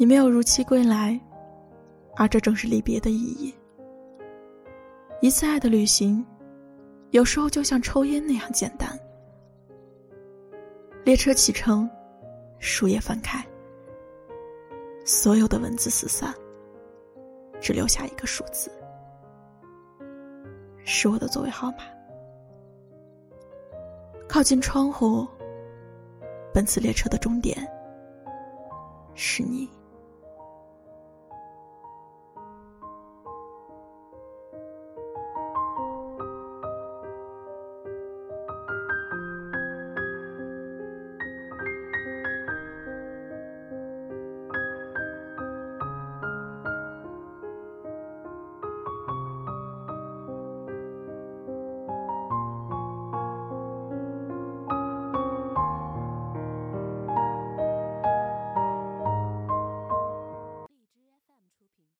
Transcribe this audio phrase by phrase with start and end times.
[0.00, 1.20] 你没有如期归来
[2.16, 3.54] 而这正是离别的意义。
[5.20, 6.24] 一次爱的旅行
[7.10, 8.98] 有时候就像抽烟那样简单。
[11.04, 11.86] 列车启程
[12.58, 13.44] 树叶翻开
[15.04, 16.34] 所有的文字四散
[17.60, 18.70] 只留下一个数字
[20.82, 21.84] 是我的座位号码。
[24.26, 25.28] 靠近窗户
[26.54, 27.54] 本次列车的终点
[29.14, 29.68] 是你。